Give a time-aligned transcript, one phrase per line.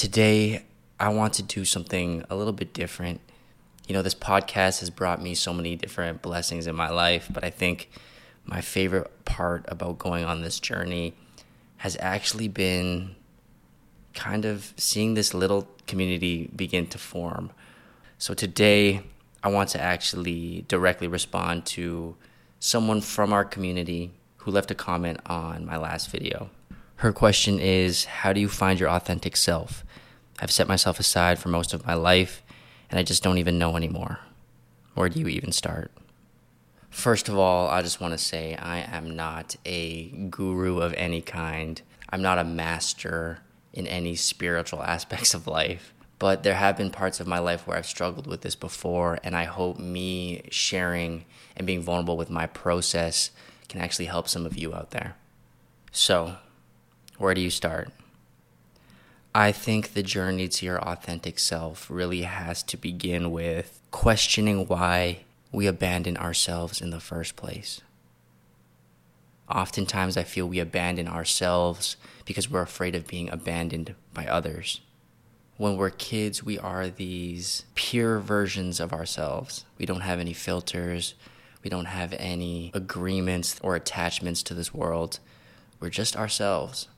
[0.00, 0.64] Today,
[0.98, 3.20] I want to do something a little bit different.
[3.86, 7.44] You know, this podcast has brought me so many different blessings in my life, but
[7.44, 7.90] I think
[8.46, 11.12] my favorite part about going on this journey
[11.76, 13.14] has actually been
[14.14, 17.50] kind of seeing this little community begin to form.
[18.16, 19.02] So today,
[19.42, 22.16] I want to actually directly respond to
[22.58, 26.48] someone from our community who left a comment on my last video.
[27.00, 29.86] Her question is How do you find your authentic self?
[30.38, 32.42] I've set myself aside for most of my life,
[32.90, 34.18] and I just don't even know anymore.
[34.92, 35.90] Where do you even start?
[36.90, 41.22] First of all, I just want to say I am not a guru of any
[41.22, 41.80] kind.
[42.10, 43.38] I'm not a master
[43.72, 45.94] in any spiritual aspects of life.
[46.18, 49.34] But there have been parts of my life where I've struggled with this before, and
[49.34, 51.24] I hope me sharing
[51.56, 53.30] and being vulnerable with my process
[53.70, 55.16] can actually help some of you out there.
[55.92, 56.36] So,
[57.20, 57.90] where do you start?
[59.34, 65.18] I think the journey to your authentic self really has to begin with questioning why
[65.52, 67.82] we abandon ourselves in the first place.
[69.50, 74.80] Oftentimes, I feel we abandon ourselves because we're afraid of being abandoned by others.
[75.58, 79.66] When we're kids, we are these pure versions of ourselves.
[79.76, 81.12] We don't have any filters,
[81.62, 85.18] we don't have any agreements or attachments to this world.
[85.80, 86.88] We're just ourselves.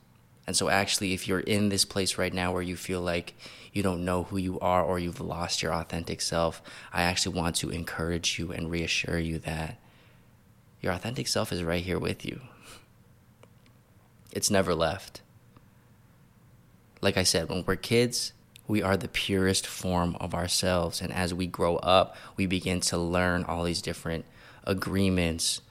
[0.53, 3.33] And so, actually, if you're in this place right now where you feel like
[3.73, 6.61] you don't know who you are or you've lost your authentic self,
[6.93, 9.79] I actually want to encourage you and reassure you that
[10.83, 12.43] your authentic self is right here with you.
[14.31, 15.23] It's never left.
[17.01, 18.35] Like I said, when we're kids,
[18.69, 21.01] we are the purest form of ourselves.
[21.01, 24.27] And as we grow up, we begin to learn all these different
[24.65, 25.63] agreements,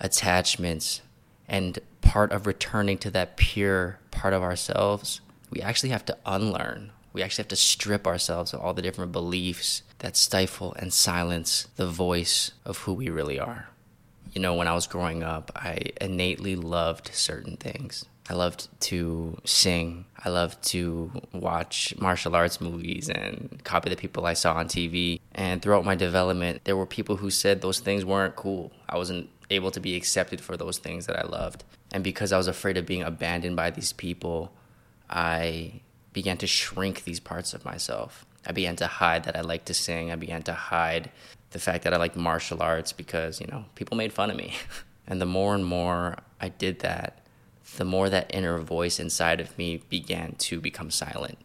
[0.00, 1.02] attachments,
[1.46, 5.20] and part of returning to that pure part of ourselves,
[5.50, 6.92] we actually have to unlearn.
[7.12, 11.68] We actually have to strip ourselves of all the different beliefs that stifle and silence
[11.76, 13.68] the voice of who we really are.
[14.32, 18.04] You know, when I was growing up, I innately loved certain things.
[18.28, 20.06] I loved to sing.
[20.24, 25.20] I loved to watch martial arts movies and copy the people I saw on TV.
[25.34, 28.72] And throughout my development, there were people who said those things weren't cool.
[28.88, 31.64] I wasn't able to be accepted for those things that I loved.
[31.94, 34.52] And because I was afraid of being abandoned by these people,
[35.08, 35.80] I
[36.12, 38.26] began to shrink these parts of myself.
[38.44, 40.10] I began to hide that I liked to sing.
[40.10, 41.12] I began to hide
[41.52, 44.56] the fact that I liked martial arts because, you know, people made fun of me.
[45.06, 47.20] and the more and more I did that,
[47.76, 51.38] the more that inner voice inside of me began to become silent.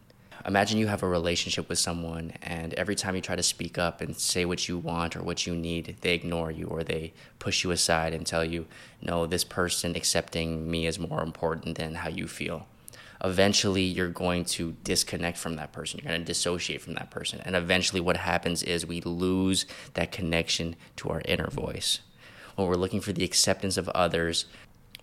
[0.46, 4.00] Imagine you have a relationship with someone, and every time you try to speak up
[4.00, 7.62] and say what you want or what you need, they ignore you or they push
[7.62, 8.66] you aside and tell you,
[9.02, 12.66] no, this person accepting me is more important than how you feel.
[13.22, 16.00] Eventually, you're going to disconnect from that person.
[16.02, 17.40] You're going to dissociate from that person.
[17.44, 22.00] And eventually, what happens is we lose that connection to our inner voice.
[22.56, 24.46] When we're looking for the acceptance of others,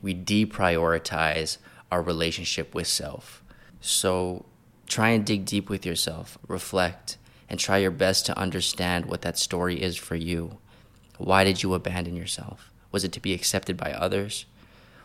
[0.01, 1.57] we deprioritize
[1.91, 3.43] our relationship with self.
[3.81, 4.45] So
[4.87, 7.17] try and dig deep with yourself, reflect,
[7.49, 10.57] and try your best to understand what that story is for you.
[11.17, 12.71] Why did you abandon yourself?
[12.91, 14.45] Was it to be accepted by others?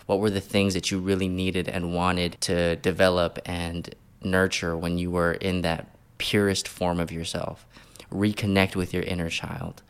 [0.07, 4.99] What were the things that you really needed and wanted to develop and nurture when
[4.99, 5.87] you were in that
[6.19, 7.67] purest form of yourself?
[8.11, 9.83] Reconnect with your inner child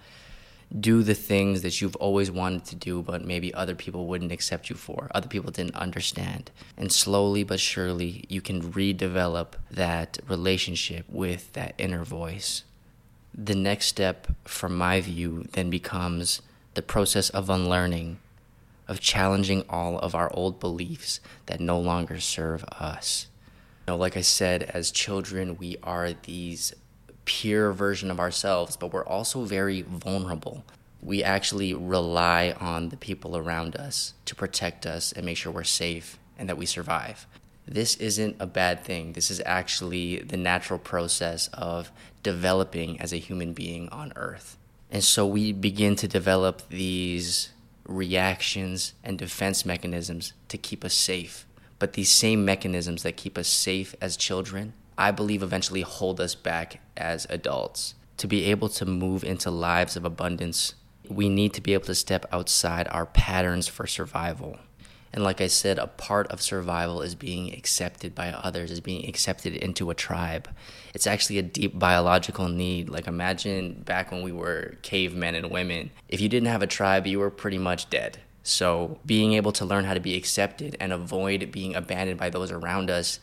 [0.78, 4.70] do the things that you've always wanted to do, but maybe other people wouldn't accept
[4.70, 5.10] you for.
[5.14, 6.50] Other people didn't understand.
[6.76, 12.64] And slowly but surely, you can redevelop that relationship with that inner voice.
[13.34, 16.40] The next step, from my view, then becomes
[16.74, 18.18] the process of unlearning,
[18.88, 23.26] of challenging all of our old beliefs that no longer serve us.
[23.86, 26.72] You know, like I said, as children, we are these
[27.40, 30.64] pure version of ourselves, but we're also very vulnerable.
[31.00, 35.64] We actually rely on the people around us to protect us and make sure we're
[35.64, 37.26] safe and that we survive.
[37.66, 39.14] This isn't a bad thing.
[39.14, 41.90] This is actually the natural process of
[42.22, 44.58] developing as a human being on earth.
[44.90, 47.48] And so we begin to develop these
[47.86, 51.46] reactions and defense mechanisms to keep us safe.
[51.78, 56.34] But these same mechanisms that keep us safe as children I believe eventually hold us
[56.34, 57.94] back as adults.
[58.18, 60.74] To be able to move into lives of abundance,
[61.08, 64.58] we need to be able to step outside our patterns for survival.
[65.12, 69.06] And like I said, a part of survival is being accepted by others, is being
[69.06, 70.48] accepted into a tribe.
[70.94, 72.88] It's actually a deep biological need.
[72.88, 77.06] Like imagine back when we were cavemen and women, if you didn't have a tribe,
[77.06, 78.18] you were pretty much dead.
[78.42, 82.50] So being able to learn how to be accepted and avoid being abandoned by those
[82.50, 83.20] around us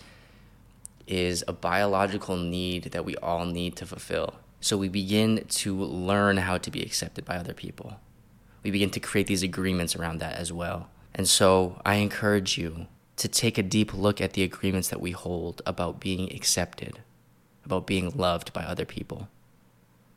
[1.09, 4.35] is a biological need that we all need to fulfill.
[4.61, 7.99] So we begin to learn how to be accepted by other people.
[8.63, 10.89] We begin to create these agreements around that as well.
[11.15, 15.11] And so I encourage you to take a deep look at the agreements that we
[15.11, 16.99] hold about being accepted,
[17.65, 19.27] about being loved by other people.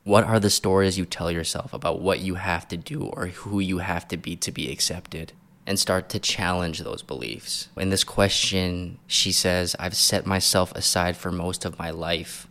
[0.05, 3.61] What are the stories you tell yourself about what you have to do or who
[3.61, 5.33] you have to be to be accepted?
[5.65, 7.69] And start to challenge those beliefs.
[7.77, 12.49] In this question, she says, I've set myself aside for most of my life,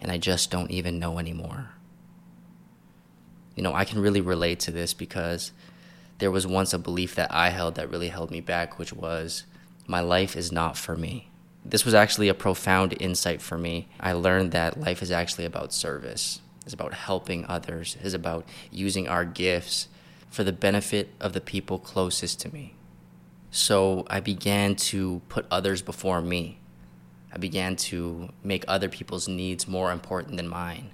[0.00, 1.70] and I just don't even know anymore.
[3.56, 5.50] You know, I can really relate to this because
[6.18, 9.42] there was once a belief that I held that really held me back, which was
[9.88, 11.28] my life is not for me.
[11.64, 13.88] This was actually a profound insight for me.
[13.98, 19.08] I learned that life is actually about service, it's about helping others, it's about using
[19.08, 19.88] our gifts
[20.32, 22.74] for the benefit of the people closest to me.
[23.50, 26.58] So I began to put others before me.
[27.30, 30.90] I began to make other people's needs more important than mine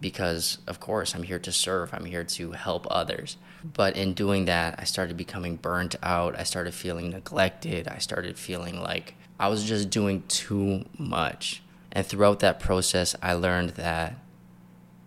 [0.00, 3.36] because of course I'm here to serve, I'm here to help others.
[3.62, 8.36] But in doing that, I started becoming burnt out, I started feeling neglected, I started
[8.36, 11.62] feeling like I was just doing too much.
[11.92, 14.14] And throughout that process, I learned that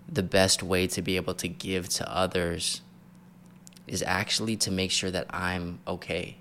[0.08, 2.82] the best way to be able to give to others
[3.88, 6.38] is actually to make sure that I'm okay,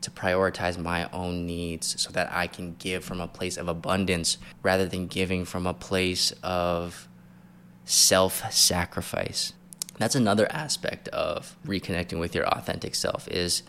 [0.00, 4.38] to prioritize my own needs so that I can give from a place of abundance
[4.62, 7.08] rather than giving from a place of
[7.84, 9.52] self sacrifice.
[9.98, 13.62] That's another aspect of reconnecting with your authentic self is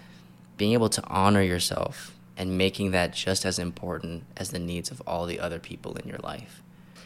[0.58, 5.02] being able to honor yourself and making that just as important as the needs of
[5.08, 6.62] all the other people in your life.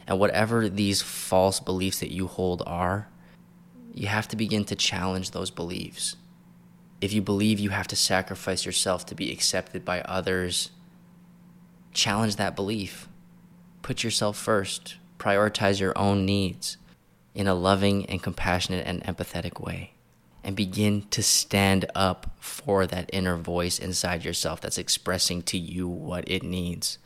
[0.06, 3.08] And whatever these false beliefs that you hold are,
[3.94, 6.16] you have to begin to challenge those beliefs.
[7.00, 10.72] If you believe you have to sacrifice yourself to be accepted by others,
[11.94, 13.08] challenge that belief.
[13.82, 16.78] Put yourself first, prioritize your own needs
[17.36, 19.92] in a loving and compassionate and empathetic way.
[20.46, 25.88] And begin to stand up for that inner voice inside yourself that's expressing to you
[25.88, 26.98] what it needs.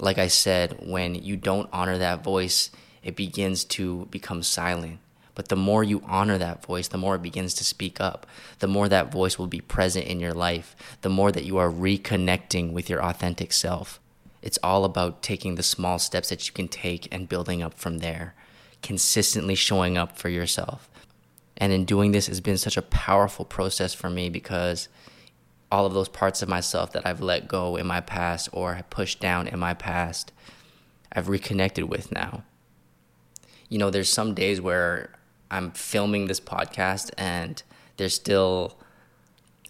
[0.00, 2.70] Like I said, when you don't honor that voice,
[3.02, 4.98] it begins to become silent.
[5.38, 8.26] But the more you honor that voice, the more it begins to speak up.
[8.58, 11.70] The more that voice will be present in your life, the more that you are
[11.70, 14.00] reconnecting with your authentic self.
[14.42, 17.98] It's all about taking the small steps that you can take and building up from
[17.98, 18.34] there
[18.82, 20.90] consistently showing up for yourself.
[21.56, 24.88] And in doing this, has been such a powerful process for me because
[25.70, 29.20] all of those parts of myself that I've let go in my past or pushed
[29.20, 30.32] down in my past,
[31.12, 32.42] I've reconnected with now.
[33.68, 35.17] You know, there's some days where
[35.50, 37.62] I'm filming this podcast and
[37.96, 38.78] there's still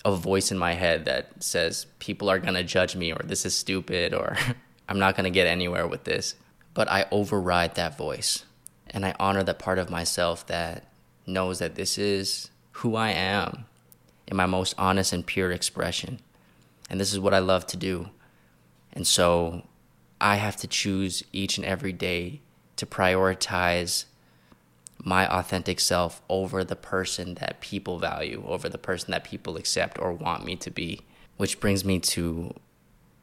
[0.05, 3.45] a voice in my head that says people are going to judge me or this
[3.45, 4.37] is stupid or
[4.89, 6.35] I'm not going to get anywhere with this.
[6.75, 8.45] But I override that voice
[8.91, 10.93] and I honor that part of myself that
[11.27, 13.67] knows that this is who I am
[14.27, 16.21] in my most honest and pure expression.
[16.89, 18.11] And this is what I love to do.
[18.93, 19.67] And so
[20.21, 22.41] I have to choose each and every day
[22.77, 24.05] to prioritize
[25.05, 29.99] my authentic self over the person that people value, over the person that people accept
[29.99, 31.00] or want me to be.
[31.37, 32.55] Which brings me to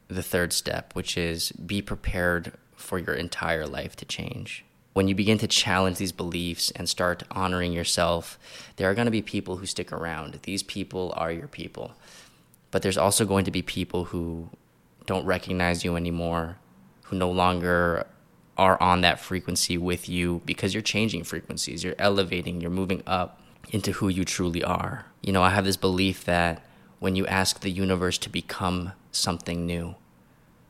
[0.08, 4.64] the third step, which is be prepared for your entire life to change
[4.96, 8.38] when you begin to challenge these beliefs and start honoring yourself,
[8.76, 10.38] there are going to be people who stick around.
[10.44, 11.92] These people are your people.
[12.70, 14.48] But there's also going to be people who
[15.04, 16.56] don't recognize you anymore,
[17.02, 18.06] who no longer
[18.56, 23.40] are on that frequency with you because you're changing frequencies, you're elevating, you're moving up
[23.70, 25.06] into who you truly are.
[25.22, 26.64] You know, I have this belief that
[26.98, 29.96] when you ask the universe to become something new,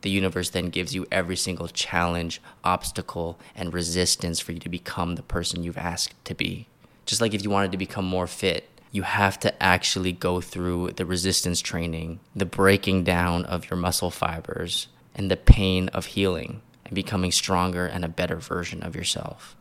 [0.03, 5.15] the universe then gives you every single challenge, obstacle, and resistance for you to become
[5.15, 6.69] the person you've asked to be.
[7.07, 10.93] Just like if you wanted to become more fit, you have to actually go through
[10.93, 16.63] the resistance training, the breaking down of your muscle fibers, and the pain of healing
[16.87, 19.55] and becoming stronger and a better version of yourself.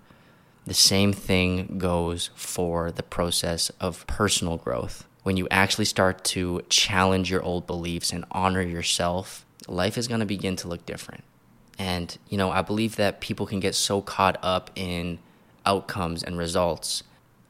[0.65, 5.05] The same thing goes for the process of personal growth.
[5.23, 10.19] When you actually start to challenge your old beliefs and honor yourself life is going
[10.19, 11.23] to begin to look different.
[11.77, 15.19] And, you know, I believe that people can get so caught up in
[15.65, 17.03] outcomes and results.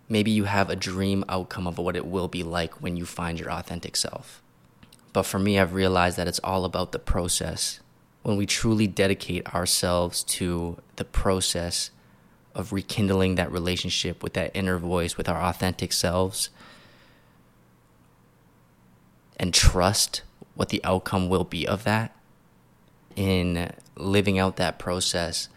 [0.09, 3.39] Maybe you have a dream outcome of what it will be like when you find
[3.39, 4.41] your authentic self.
[5.13, 7.79] But for me, I've realized that it's all about the process.
[8.25, 11.91] When we truly dedicate ourselves to the process
[12.55, 16.49] of rekindling that relationship with that inner voice, with our authentic selves,
[19.37, 20.23] and trust
[20.55, 22.15] what the outcome will be of that
[23.15, 25.47] in living out that process,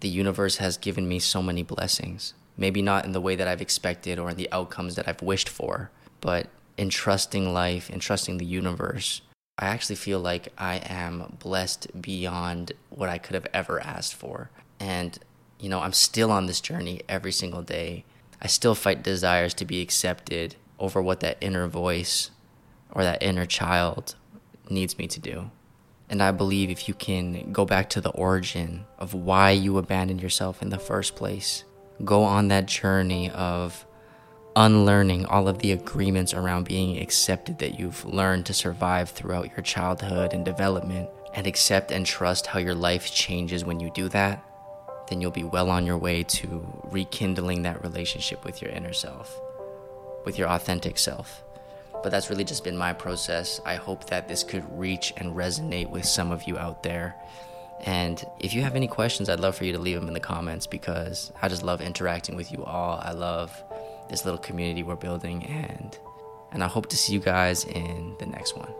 [0.00, 2.32] the universe has given me so many blessings.
[2.56, 5.50] Maybe not in the way that I've expected or in the outcomes that I've wished
[5.50, 5.90] for,
[6.22, 6.46] but
[6.78, 9.20] in trusting life and trusting the universe,
[9.60, 14.50] I actually feel like I am blessed beyond what I could have ever asked for.
[14.80, 15.18] And,
[15.60, 18.06] you know, I'm still on this journey every single day.
[18.40, 22.30] I still fight desires to be accepted over what that inner voice
[22.90, 24.14] or that inner child
[24.70, 25.50] needs me to do.
[26.08, 30.22] And I believe if you can go back to the origin of why you abandoned
[30.22, 31.64] yourself in the first place,
[32.02, 33.84] go on that journey of
[34.60, 39.62] unlearning all of the agreements around being accepted that you've learned to survive throughout your
[39.62, 44.44] childhood and development, and accept and trust how your life changes when you do that,
[45.08, 49.40] then you'll be well on your way to rekindling that relationship with your inner self,
[50.26, 51.42] with your authentic self.
[52.02, 53.62] But that's really just been my process.
[53.64, 57.14] I hope that this could reach and resonate with some of you out there.
[57.86, 60.20] And if you have any questions, I'd love for you to leave them in the
[60.20, 63.00] comments because I just love interacting with you all.
[63.02, 63.62] I love
[64.10, 65.98] this little community we're building and
[66.52, 68.72] and I hope to see you guys in the next one.